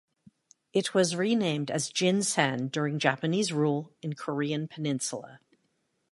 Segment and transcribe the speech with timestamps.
[0.73, 5.39] It was renamed as Jinsen during Japanese rule in Korean peninsula.